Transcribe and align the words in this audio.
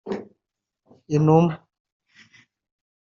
inuma 1.15 1.53